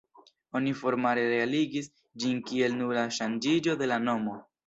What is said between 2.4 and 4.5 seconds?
kiel nura ŝanĝiĝo de la nomo.